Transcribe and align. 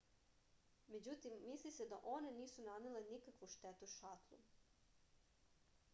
međutim 0.93 1.35
misli 1.49 1.71
se 1.75 1.87
da 1.91 1.99
one 2.13 2.31
nisu 2.39 2.65
nanele 2.69 3.03
nikakvu 3.11 3.53
štetu 3.57 3.91
šatlu 3.95 4.41